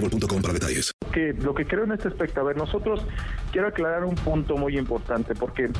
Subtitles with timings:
[0.00, 0.92] boostmobile.com para detalles.
[1.12, 3.04] que lo que creo en este aspecto, a ver, nosotros
[3.52, 5.70] quiero aclarar un punto muy importante porque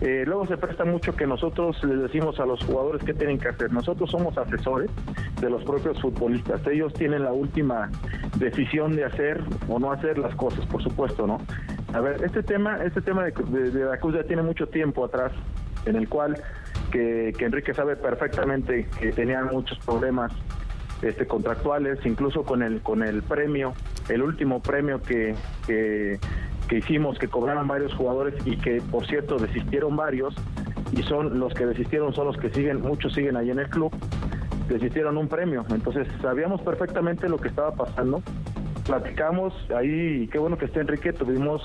[0.00, 3.48] eh, luego se presta mucho que nosotros les decimos a los jugadores qué tienen que
[3.48, 3.72] hacer.
[3.72, 4.90] Nosotros somos asesores
[5.40, 6.64] de los propios futbolistas.
[6.68, 7.90] Ellos tienen la última
[8.36, 11.38] decisión de hacer o no hacer las cosas, por supuesto, ¿no?
[11.92, 15.04] A ver, este tema, este tema de, de, de la Cruz ya tiene mucho tiempo
[15.04, 15.32] atrás,
[15.84, 16.40] en el cual
[16.92, 20.32] que, que Enrique sabe perfectamente que tenían muchos problemas
[21.02, 23.74] este, contractuales, incluso con el con el premio,
[24.08, 25.34] el último premio que,
[25.66, 26.18] que,
[26.76, 30.34] hicimos, que cobraron varios jugadores y que por cierto desistieron varios,
[30.92, 33.92] y son los que desistieron son los que siguen, muchos siguen ahí en el club,
[34.68, 35.64] desistieron un premio.
[35.70, 38.22] Entonces sabíamos perfectamente lo que estaba pasando.
[38.84, 41.62] Platicamos ahí, qué bueno que esté Enrique, tuvimos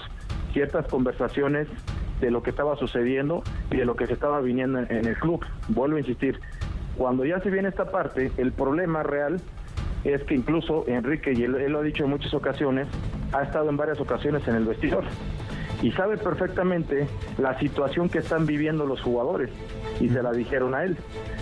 [0.51, 1.67] ciertas conversaciones
[2.19, 5.15] de lo que estaba sucediendo y de lo que se estaba viniendo en, en el
[5.17, 5.43] club.
[5.69, 6.39] Vuelvo a insistir,
[6.97, 9.41] cuando ya se viene esta parte, el problema real
[10.03, 12.87] es que incluso Enrique, y él, él lo ha dicho en muchas ocasiones,
[13.31, 15.03] ha estado en varias ocasiones en el vestidor
[15.83, 17.07] y sabe perfectamente
[17.37, 19.51] la situación que están viviendo los jugadores
[19.99, 20.97] y se la dijeron a él.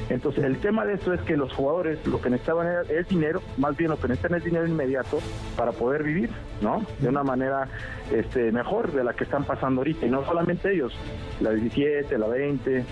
[0.10, 3.42] Entonces el tema de esto es que los jugadores lo que necesitaban era- es dinero,
[3.58, 5.20] más bien lo que necesitan es dinero inmediato
[5.56, 6.84] para poder vivir, ¿no?
[7.00, 7.68] De una manera
[8.12, 10.92] este, mejor de la que están pasando ahorita y no solamente ellos,
[11.40, 12.84] la 17, la 20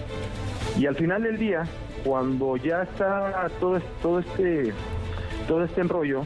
[0.77, 1.63] y al final del día
[2.05, 4.71] cuando ya está todo, todo este
[5.47, 6.21] todo este enrollo,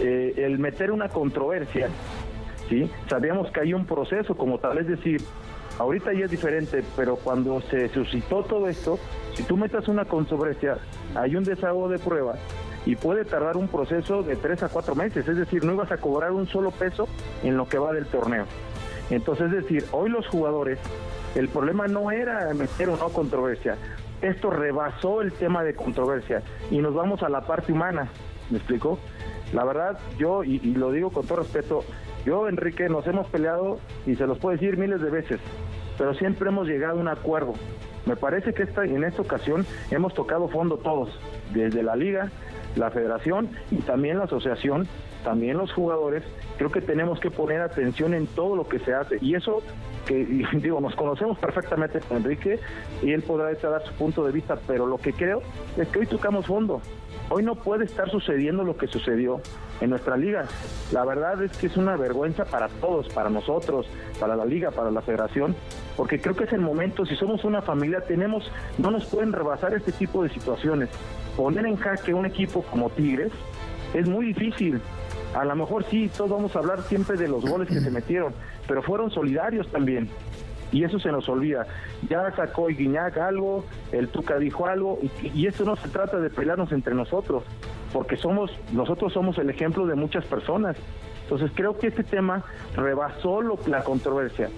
[0.00, 1.88] eh, el meter una controversia,
[3.08, 5.20] Sabíamos que hay un proceso como tal, es decir,
[5.78, 8.98] ahorita ya es diferente, pero cuando se suscitó todo esto,
[9.34, 10.78] si tú metas una controversia,
[11.14, 12.38] hay un desahogo de pruebas
[12.86, 15.96] y puede tardar un proceso de tres a cuatro meses, es decir, no ibas a
[15.96, 17.08] cobrar un solo peso
[17.42, 18.44] en lo que va del torneo.
[19.10, 20.78] Entonces, es decir, hoy los jugadores,
[21.34, 23.76] el problema no era meter o no controversia,
[24.22, 28.08] esto rebasó el tema de controversia y nos vamos a la parte humana,
[28.50, 28.98] ¿me explico?
[29.52, 31.84] La verdad, yo, y, lo digo con todo respeto,
[32.24, 35.40] yo, Enrique, nos hemos peleado y se los puedo decir miles de veces,
[35.98, 37.54] pero siempre hemos llegado a un acuerdo.
[38.06, 41.10] Me parece que esta, en esta ocasión hemos tocado fondo todos,
[41.52, 42.30] desde la liga,
[42.76, 44.86] la federación y también la asociación,
[45.24, 46.22] también los jugadores.
[46.56, 49.62] Creo que tenemos que poner atención en todo lo que se hace y eso
[50.06, 50.24] que
[50.54, 52.58] digo nos conocemos perfectamente con Enrique
[53.02, 55.42] y él podrá dar su punto de vista, pero lo que creo
[55.76, 56.80] es que hoy tocamos fondo.
[57.32, 59.40] Hoy no puede estar sucediendo lo que sucedió
[59.80, 60.46] en nuestra liga.
[60.90, 63.86] La verdad es que es una vergüenza para todos, para nosotros,
[64.18, 65.54] para la liga, para la federación,
[65.96, 69.74] porque creo que es el momento, si somos una familia, tenemos, no nos pueden rebasar
[69.74, 70.88] este tipo de situaciones.
[71.36, 73.30] Poner en jaque un equipo como Tigres
[73.94, 74.80] es muy difícil.
[75.32, 78.34] A lo mejor sí, todos vamos a hablar siempre de los goles que se metieron,
[78.66, 80.10] pero fueron solidarios también.
[80.72, 81.66] Y eso se nos olvida.
[82.08, 86.30] Ya sacó Guiñac algo, el Tuca dijo algo, y, y eso no se trata de
[86.30, 87.42] pelearnos entre nosotros,
[87.92, 90.76] porque somos, nosotros somos el ejemplo de muchas personas.
[91.24, 92.44] Entonces creo que este tema
[92.76, 94.48] rebasó lo- la controversia.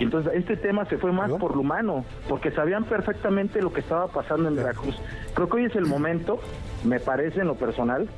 [0.00, 3.80] Y entonces este tema se fue más por lo humano, porque sabían perfectamente lo que
[3.80, 4.96] estaba pasando en Veracruz.
[5.34, 6.38] Creo que hoy es el momento,
[6.84, 8.08] me parece en lo personal,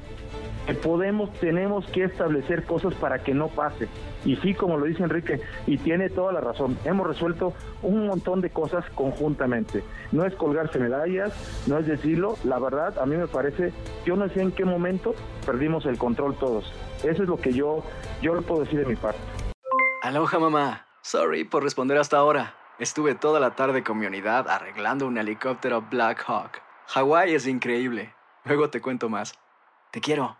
[0.70, 3.88] que podemos, tenemos que establecer cosas para que no pase.
[4.24, 8.40] Y sí, como lo dice Enrique, y tiene toda la razón, hemos resuelto un montón
[8.40, 9.82] de cosas conjuntamente.
[10.12, 11.32] No es colgarse medallas,
[11.66, 13.72] no es decirlo, la verdad, a mí me parece,
[14.04, 16.72] yo no sé en qué momento perdimos el control todos.
[17.02, 17.82] Eso es lo que yo,
[18.22, 19.18] yo le puedo decir de mi parte.
[20.02, 22.54] Aloha mamá, sorry por responder hasta ahora.
[22.78, 26.62] Estuve toda la tarde con mi arreglando un helicóptero Black Hawk.
[26.86, 28.14] Hawái es increíble.
[28.44, 29.34] Luego te cuento más.
[29.90, 30.39] Te quiero.